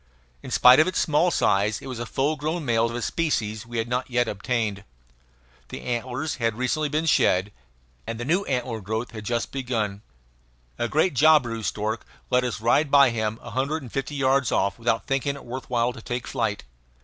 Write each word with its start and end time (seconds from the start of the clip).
In 0.41 0.49
spite 0.49 0.79
of 0.79 0.87
its 0.87 0.97
small 0.97 1.29
size 1.29 1.79
it 1.79 1.85
was 1.85 1.99
a 1.99 2.07
full 2.07 2.35
grown 2.35 2.65
male, 2.65 2.87
of 2.87 2.95
a 2.95 3.03
species 3.03 3.67
we 3.67 3.77
had 3.77 3.87
not 3.87 4.09
yet 4.09 4.27
obtained. 4.27 4.83
The 5.69 5.81
antlers 5.83 6.37
had 6.37 6.57
recently 6.57 6.89
been 6.89 7.05
shed, 7.05 7.51
and 8.07 8.19
the 8.19 8.25
new 8.25 8.43
antler 8.45 8.81
growth 8.81 9.11
had 9.11 9.25
just 9.25 9.51
begun. 9.51 10.01
A 10.79 10.87
great 10.87 11.13
jabiru 11.13 11.61
stork 11.61 12.03
let 12.31 12.43
us 12.43 12.59
ride 12.59 12.89
by 12.89 13.11
him 13.11 13.37
a 13.43 13.51
hundred 13.51 13.83
and 13.83 13.91
fifty 13.91 14.15
yards 14.15 14.51
off 14.51 14.79
without 14.79 15.05
thinking 15.05 15.35
it 15.35 15.45
worth 15.45 15.69
while 15.69 15.93
to 15.93 16.01
take 16.01 16.25
flight. 16.25 16.63